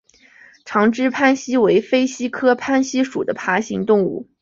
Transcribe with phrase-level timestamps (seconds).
[0.65, 4.27] 长肢攀蜥为飞蜥科攀蜥属的爬行动物。